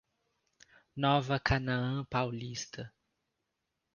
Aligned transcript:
Nova 0.95 1.39
Canaã 1.39 2.03
Paulista 2.09 2.91